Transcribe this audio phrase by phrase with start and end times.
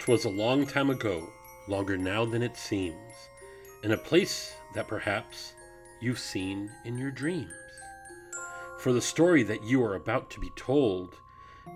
[0.00, 1.28] 'Twas a long time ago,
[1.68, 3.28] longer now than it seems,
[3.82, 5.52] in a place that perhaps
[6.00, 7.52] you've seen in your dreams.
[8.78, 11.16] For the story that you are about to be told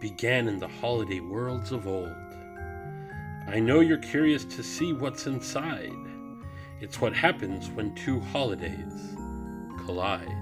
[0.00, 2.08] began in the holiday worlds of old.
[3.48, 5.92] I know you're curious to see what's inside.
[6.80, 9.14] It's what happens when two holidays
[9.84, 10.34] collide.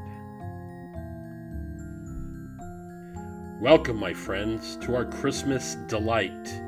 [3.61, 6.64] Welcome, my friends, to our Christmas delight.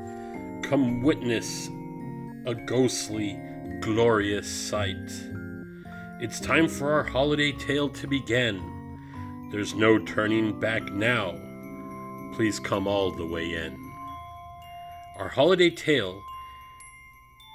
[0.69, 1.69] Come witness
[2.45, 3.39] a ghostly,
[3.79, 5.09] glorious sight.
[6.19, 9.49] It's time for our holiday tale to begin.
[9.49, 11.39] There's no turning back now.
[12.35, 13.77] Please come all the way in.
[15.17, 16.21] Our holiday tale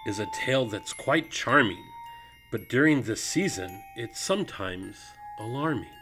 [0.06, 1.84] is a tale that's quite charming,
[2.50, 4.96] but during this season, it's sometimes
[5.38, 5.92] alarming.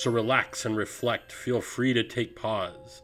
[0.00, 1.32] So relax and reflect.
[1.32, 3.00] Feel free to take pause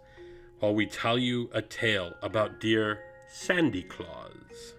[0.63, 4.75] while we tell you a tale about dear Sandy Claus.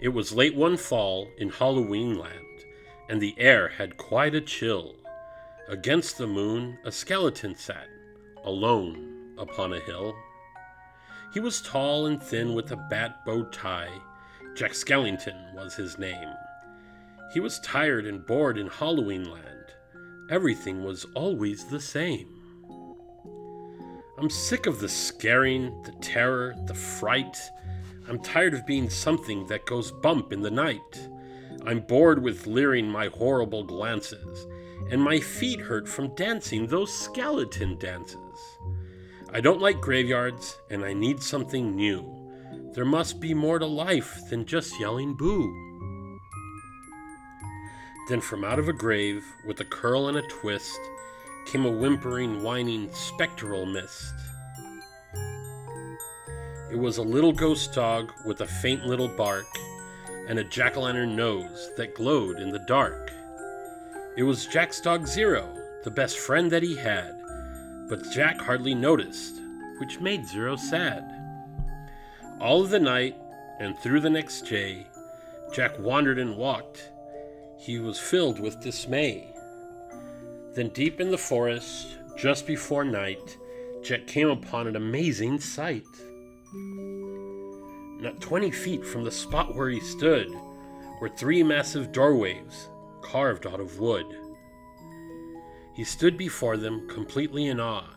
[0.00, 2.64] It was late one fall in Halloween land,
[3.10, 4.94] and the air had quite a chill.
[5.68, 7.88] Against the moon, a skeleton sat,
[8.42, 10.14] alone upon a hill.
[11.34, 13.92] He was tall and thin with a bat bow tie.
[14.54, 16.30] Jack Skellington was his name.
[17.34, 19.62] He was tired and bored in Halloween land
[20.32, 22.41] everything was always the same.
[24.22, 27.36] I'm sick of the scaring, the terror, the fright.
[28.08, 31.08] I'm tired of being something that goes bump in the night.
[31.66, 34.46] I'm bored with leering my horrible glances,
[34.92, 38.38] and my feet hurt from dancing those skeleton dances.
[39.32, 42.30] I don't like graveyards, and I need something new.
[42.74, 45.52] There must be more to life than just yelling boo.
[48.08, 50.78] Then from out of a grave, with a curl and a twist,
[51.46, 54.14] came a whimpering, whining, spectral mist.
[56.70, 59.46] It was a little ghost dog with a faint little bark
[60.28, 63.12] and a jack o' lantern nose that glowed in the dark.
[64.16, 65.48] It was Jack's dog Zero,
[65.84, 67.12] the best friend that he had,
[67.88, 69.40] but Jack hardly noticed,
[69.78, 71.04] which made Zero sad.
[72.40, 73.16] All of the night
[73.58, 74.86] and through the next day,
[75.52, 76.90] Jack wandered and walked
[77.62, 79.32] he was filled with dismay.
[80.54, 83.38] Then, deep in the forest, just before night,
[83.82, 85.86] Jack came upon an amazing sight.
[86.52, 90.28] Not twenty feet from the spot where he stood
[91.00, 92.68] were three massive doorways
[93.00, 94.06] carved out of wood.
[95.74, 97.88] He stood before them completely in awe,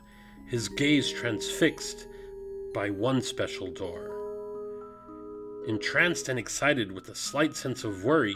[0.48, 2.08] his gaze transfixed
[2.74, 4.12] by one special door.
[5.68, 8.36] Entranced and excited with a slight sense of worry,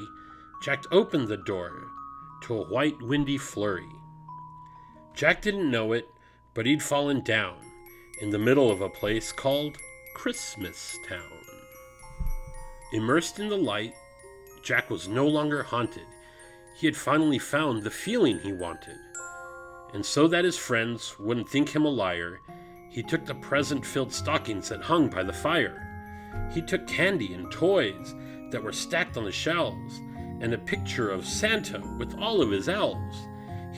[0.61, 1.87] Jack opened the door
[2.41, 3.89] to a white, windy flurry.
[5.13, 6.07] Jack didn't know it,
[6.53, 7.57] but he'd fallen down
[8.21, 9.77] in the middle of a place called
[10.13, 11.39] Christmas Town.
[12.91, 13.93] Immersed in the light,
[14.63, 16.07] Jack was no longer haunted.
[16.75, 18.97] He had finally found the feeling he wanted.
[19.93, 22.39] And so that his friends wouldn't think him a liar,
[22.89, 25.85] he took the present filled stockings that hung by the fire.
[26.53, 28.15] He took candy and toys
[28.51, 29.99] that were stacked on the shelves
[30.41, 33.28] and a picture of Santa with all of his elves.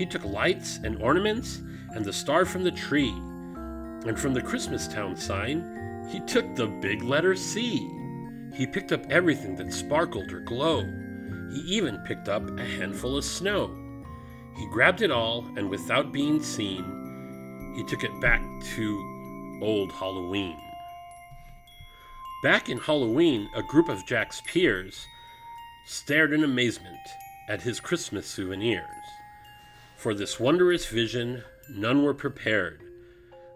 [0.01, 1.62] He took lights and ornaments
[1.94, 3.12] and the star from the tree.
[3.12, 7.88] And from the Christmas Town sign, he took the big letter C.
[8.51, 10.91] He picked up everything that sparkled or glowed.
[11.53, 13.78] He even picked up a handful of snow.
[14.57, 16.84] He grabbed it all, and without being seen,
[17.75, 18.41] he took it back
[18.73, 20.57] to old Halloween.
[22.41, 25.06] Back in Halloween, a group of Jack's peers
[25.85, 27.07] stared in amazement
[27.47, 29.06] at his Christmas souvenirs.
[30.01, 32.81] For this wondrous vision, none were prepared.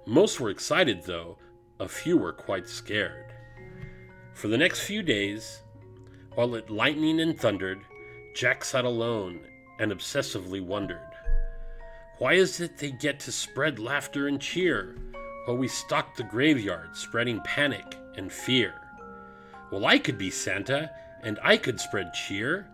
[0.05, 1.39] Most were excited, though,
[1.79, 3.33] a few were quite scared.
[4.35, 5.63] For the next few days,
[6.35, 7.79] while it lightning and thundered,
[8.35, 9.39] Jack sat alone
[9.79, 11.01] and obsessively wondered
[12.19, 14.95] why is it they get to spread laughter and cheer
[15.45, 18.75] while we stalk the graveyard, spreading panic and fear?
[19.71, 20.91] Well, I could be Santa
[21.23, 22.67] and I could spread cheer.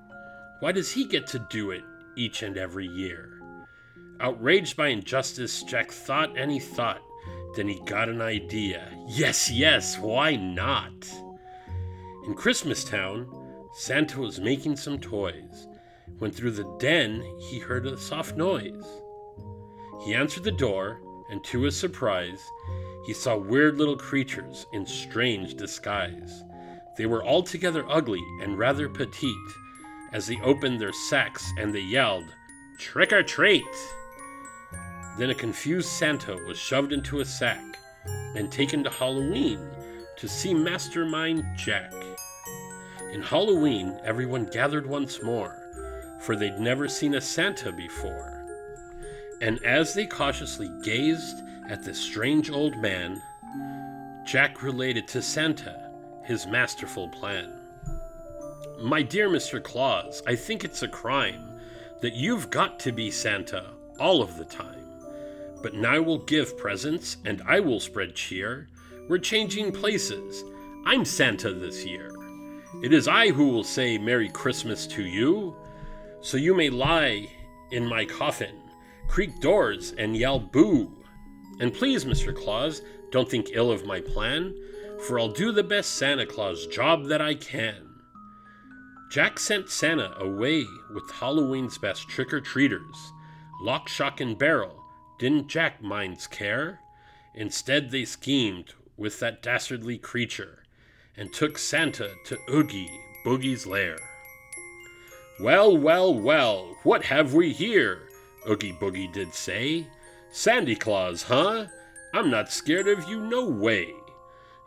[0.60, 1.86] Why does he get to do it
[2.18, 3.41] each and every year?
[4.21, 7.01] Outraged by injustice, Jack thought and he thought.
[7.56, 8.88] Then he got an idea.
[9.07, 11.12] Yes, yes, why not?
[12.25, 13.27] In Christmas Town,
[13.73, 15.68] Santa was making some toys.
[16.19, 18.85] When through the den, he heard a soft noise.
[20.06, 21.01] He answered the door,
[21.31, 22.45] and to his surprise,
[23.07, 26.44] he saw weird little creatures in strange disguise.
[26.95, 29.33] They were altogether ugly and rather petite
[30.13, 32.25] as they opened their sacks and they yelled,
[32.77, 33.63] Trick or treat!
[35.18, 37.78] Then a confused Santa was shoved into a sack
[38.36, 39.60] and taken to Halloween
[40.18, 41.94] to see Mastermind Jack.
[43.12, 45.58] In Halloween, everyone gathered once more,
[46.22, 48.46] for they'd never seen a Santa before.
[49.42, 53.22] And as they cautiously gazed at this strange old man,
[54.25, 55.92] Jack related to Santa
[56.24, 57.52] his masterful plan.
[58.80, 59.62] My dear Mr.
[59.62, 61.60] Claus, I think it's a crime
[62.00, 64.81] that you've got to be Santa all of the time.
[65.62, 68.68] But now we'll give presents and I will spread cheer.
[69.08, 70.44] We're changing places.
[70.86, 72.12] I'm Santa this year.
[72.81, 75.56] It is I who will say Merry Christmas to you,
[76.22, 77.30] so you may lie
[77.72, 78.56] in my coffin,
[79.08, 80.92] creak doors, and yell boo.
[81.60, 82.36] And please, Mr.
[82.36, 82.81] Claus,
[83.12, 84.56] don't think ill of my plan,
[85.06, 87.88] for I'll do the best Santa Claus job that I can.
[89.12, 93.12] Jack sent Santa away with Halloween's best trick or treaters.
[93.62, 94.81] Lock, shock, and barrel
[95.21, 96.79] didn't Jack minds care.
[97.35, 100.63] Instead, they schemed with that dastardly creature
[101.15, 102.89] and took Santa to Oogie
[103.23, 104.00] Boogie's lair.
[105.39, 108.00] Well, well, well, what have we here?
[108.50, 109.85] Oogie Boogie did say.
[110.31, 111.68] Sandy Claus, huh?
[112.15, 113.94] I'm not scared of you, no way.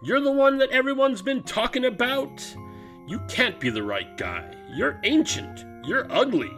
[0.04, 2.46] You're the one that everyone's been talking about?
[3.08, 4.54] You can't be the right guy.
[4.72, 5.64] You're ancient.
[5.84, 6.52] You're ugly.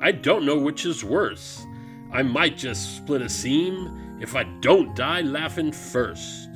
[0.00, 1.66] I don't know which is worse.
[2.12, 6.48] I might just split a seam if I don't die laughing first.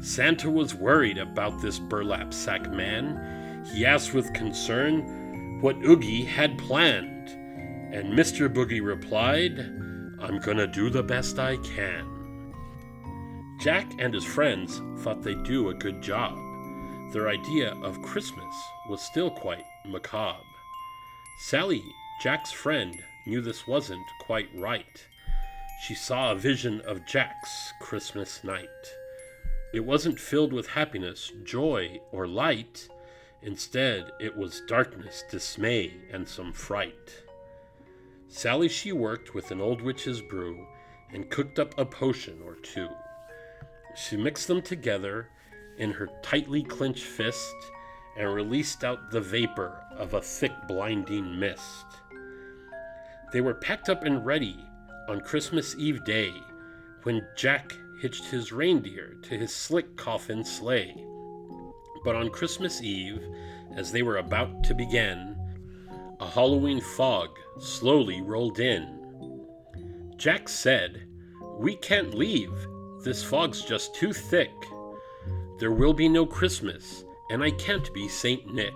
[0.00, 3.66] Santa was worried about this burlap sack man.
[3.72, 7.28] He asked with concern what Oogie had planned.
[7.92, 8.52] And Mr.
[8.52, 9.58] Boogie replied,
[10.20, 12.54] I'm gonna do the best I can.
[13.60, 16.36] Jack and his friends thought they'd do a good job.
[17.12, 18.54] Their idea of Christmas
[18.88, 20.38] was still quite macabre.
[21.38, 21.82] Sally,
[22.22, 22.94] Jack's friend,
[23.28, 25.06] knew this wasn't quite right.
[25.82, 28.68] She saw a vision of Jack's Christmas night.
[29.72, 32.88] It wasn't filled with happiness, joy, or light.
[33.42, 37.22] Instead, it was darkness, dismay, and some fright.
[38.28, 40.66] Sally she worked with an old witch's brew
[41.12, 42.88] and cooked up a potion or two.
[43.94, 45.28] She mixed them together
[45.76, 47.54] in her tightly clenched fist
[48.16, 51.86] and released out the vapor of a thick, blinding mist.
[53.32, 54.56] They were packed up and ready
[55.08, 56.32] on Christmas Eve day
[57.02, 60.94] when Jack hitched his reindeer to his slick coffin sleigh.
[62.04, 63.22] But on Christmas Eve,
[63.74, 65.36] as they were about to begin,
[66.20, 68.98] a Halloween fog slowly rolled in.
[70.16, 71.06] Jack said,
[71.58, 72.52] We can't leave.
[73.04, 74.52] This fog's just too thick.
[75.58, 78.74] There will be no Christmas, and I can't be Saint Nick.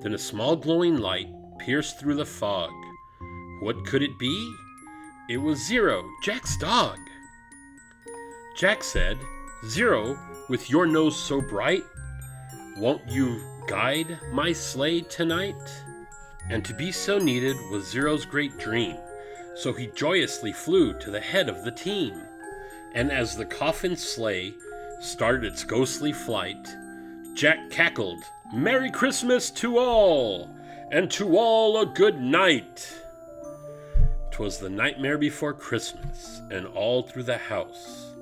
[0.00, 1.28] Then a small glowing light
[1.58, 2.72] pierced through the fog.
[3.62, 4.56] What could it be?
[5.28, 6.98] It was Zero, Jack's dog.
[8.56, 9.16] Jack said,
[9.68, 10.18] Zero,
[10.48, 11.84] with your nose so bright,
[12.76, 15.54] won't you guide my sleigh tonight?
[16.50, 18.96] And to be so needed was Zero's great dream,
[19.54, 22.20] so he joyously flew to the head of the team.
[22.94, 24.54] And as the coffin sleigh
[25.00, 26.66] started its ghostly flight,
[27.34, 30.50] Jack cackled, Merry Christmas to all,
[30.90, 33.01] and to all a good night.
[34.32, 38.14] 'Twas the nightmare before Christmas, and all through the house,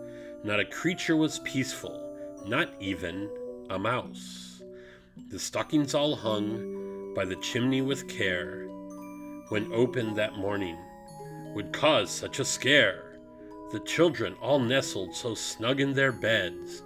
[0.43, 3.31] not a creature was peaceful, not even
[3.71, 4.61] a mouse.
[5.31, 8.67] The stockings all hung by the chimney with care,
[9.51, 10.77] when opened that morning,
[11.55, 13.17] would cause such a scare.
[13.71, 16.83] The children, all nestled so snug in their beds,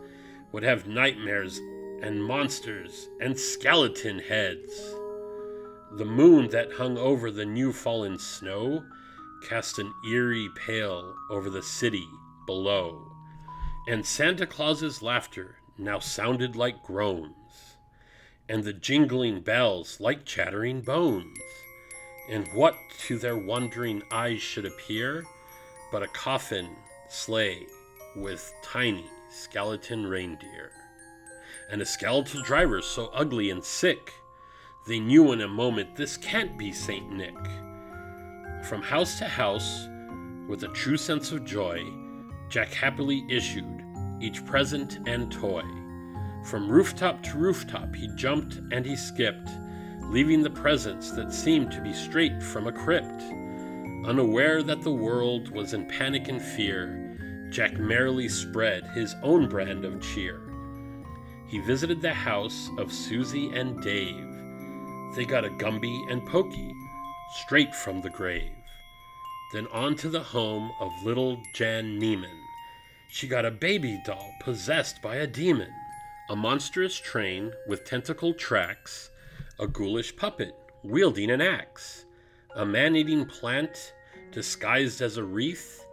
[0.52, 1.58] would have nightmares
[2.02, 4.94] and monsters and skeleton heads.
[5.92, 8.84] The moon that hung over the new fallen snow
[9.48, 12.08] cast an eerie pale over the city
[12.46, 13.12] below,
[13.86, 17.76] and Santa Claus's laughter now sounded like groans,
[18.48, 21.38] and the jingling bells like chattering bones.
[22.30, 22.74] And what
[23.06, 25.24] to their wondering eyes should appear
[25.92, 26.68] but a coffin
[27.08, 27.66] sleigh
[28.16, 30.70] with tiny skeleton reindeer.
[31.70, 34.12] And a skeletal driver so ugly and sick,
[34.86, 37.12] they knew in a moment this can't be St.
[37.12, 37.36] Nick.
[38.64, 39.90] From house to house,
[40.48, 41.84] with a true sense of joy,
[42.48, 43.84] Jack happily issued
[44.22, 45.62] each present and toy.
[46.46, 49.50] From rooftop to rooftop he jumped and he skipped,
[50.04, 53.22] leaving the presents that seemed to be straight from a crypt.
[54.06, 59.84] Unaware that the world was in panic and fear, Jack merrily spread his own brand
[59.84, 60.40] of cheer.
[61.48, 64.26] He visited the house of Susie and Dave.
[65.16, 66.74] They got a Gumby and Pokey
[67.32, 68.50] straight from the grave.
[69.52, 72.40] Then on to the home of little Jan Neiman.
[73.08, 75.72] She got a baby doll possessed by a demon.
[76.30, 79.10] a monstrous train with tentacle tracks,
[79.58, 82.06] a ghoulish puppet wielding an axe,
[82.56, 83.92] a man eating plant
[84.32, 85.84] disguised as a wreath,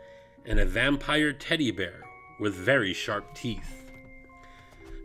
[0.46, 2.02] and a vampire teddy bear
[2.40, 3.92] with very sharp teeth.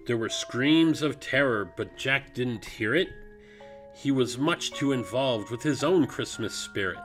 [0.06, 3.09] There were screams of terror, but Jack didn't hear it.
[3.96, 6.98] He was much too involved with his own Christmas spirit.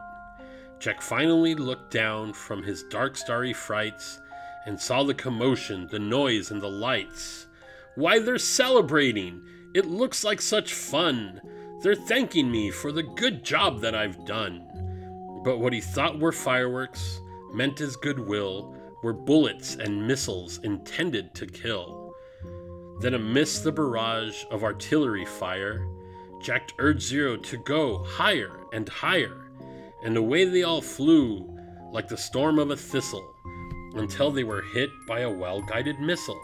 [0.78, 4.20] Jack finally looked down from his dark, starry frights
[4.66, 7.48] and saw the commotion, the noise, and the lights.
[7.96, 9.42] Why, they're celebrating!
[9.74, 11.40] It looks like such fun!
[11.82, 14.68] They're thanking me for the good job that I've done.
[15.46, 17.22] But what he thought were fireworks,
[17.54, 22.14] meant as goodwill, were bullets and missiles intended to kill.
[23.00, 25.88] Then, amidst the barrage of artillery fire,
[26.42, 29.52] Jack urged Zero to go higher and higher,
[30.04, 31.48] and away they all flew
[31.92, 33.36] like the storm of a thistle
[33.94, 36.42] until they were hit by a well guided missile.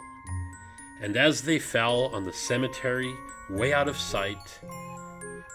[1.00, 3.14] And as they fell on the cemetery
[3.50, 4.60] way out of sight,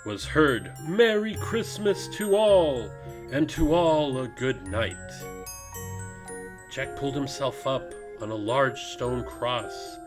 [0.05, 2.89] was heard Merry Christmas to all,
[3.31, 4.95] and to all a good night.
[6.69, 9.97] Jack pulled himself up on a large stone cross,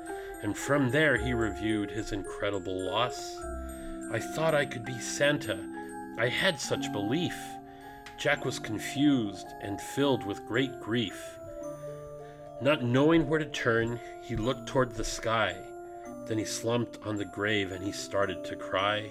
[0.43, 3.39] and from there he reviewed his incredible loss.
[4.13, 5.59] I thought I could be Santa.
[6.19, 7.37] I had such belief.
[8.19, 11.39] Jack was confused and filled with great grief.
[12.61, 15.57] Not knowing where to turn, he looked toward the sky.
[16.27, 19.11] Then he slumped on the grave and he started to cry.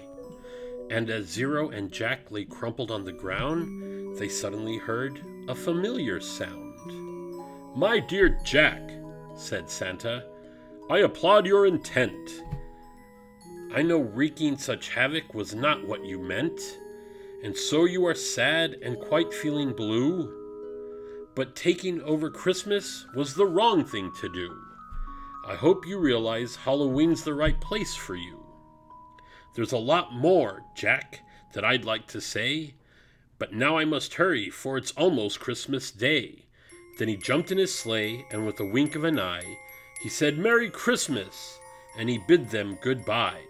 [0.90, 6.20] And as Zero and Jack lay crumpled on the ground, they suddenly heard a familiar
[6.20, 6.74] sound.
[7.76, 8.82] My dear Jack,
[9.36, 10.24] said Santa,
[10.88, 12.42] I applaud your intent.
[13.76, 16.58] I know wreaking such havoc was not what you meant,
[17.44, 20.32] and so you are sad and quite feeling blue.
[21.34, 24.56] But taking over Christmas was the wrong thing to do.
[25.46, 28.46] I hope you realize Halloween's the right place for you.
[29.54, 31.20] There's a lot more, Jack,
[31.52, 32.76] that I'd like to say,
[33.38, 36.46] but now I must hurry, for it's almost Christmas Day.
[36.98, 39.58] Then he jumped in his sleigh, and with a wink of an eye,
[40.02, 41.58] he said, Merry Christmas,
[41.98, 43.42] and he bid them goodbye.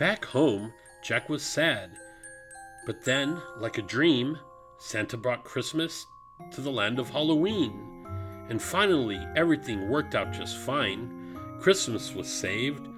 [0.00, 1.90] Back home, Jack was sad,
[2.86, 4.38] but then, like a dream,
[4.78, 6.06] Santa brought Christmas
[6.52, 8.06] to the land of Halloween.
[8.48, 11.36] And finally, everything worked out just fine.
[11.60, 12.88] Christmas was saved,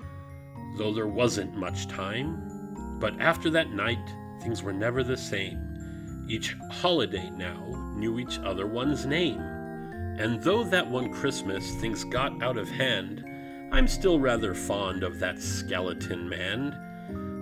[0.79, 2.97] though there wasn't much time.
[3.01, 6.29] But after that night, things were never the same.
[6.29, 9.41] Each holiday now knew each other one's name.
[9.41, 13.25] And though that one Christmas things got out of hand,
[13.73, 16.91] I'm still rather fond of that skeleton man.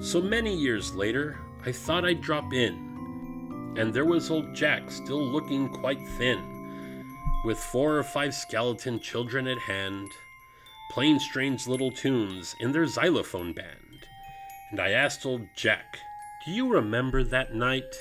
[0.01, 3.75] So many years later, I thought I'd drop in.
[3.77, 7.05] And there was old Jack still looking quite thin,
[7.45, 10.09] with four or five skeleton children at hand,
[10.91, 14.07] playing strange little tunes in their xylophone band.
[14.71, 15.99] And I asked old Jack,
[16.47, 17.95] Do you remember that night?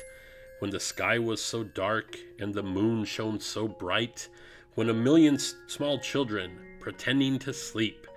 [0.59, 4.29] when the sky was so dark and the moon shone so bright,
[4.75, 5.37] when a million
[5.67, 8.07] small children, pretending to sleep,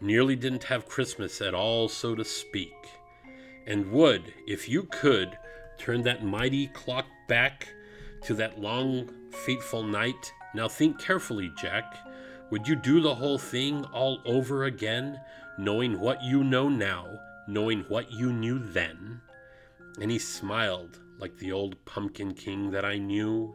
[0.00, 2.74] nearly didn't have Christmas at all, so to speak,
[3.66, 5.36] and would, if you could,
[5.78, 7.68] turn that mighty clock back
[8.22, 10.32] to that long, fateful night.
[10.54, 11.96] Now think carefully, Jack.
[12.50, 15.18] Would you do the whole thing all over again,
[15.58, 17.06] knowing what you know now,
[17.48, 19.20] knowing what you knew then?
[20.00, 23.54] And he smiled like the old pumpkin king that I knew.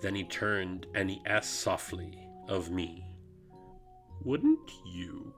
[0.00, 3.04] Then he turned and he asked softly of me,
[4.24, 5.32] Wouldn't you?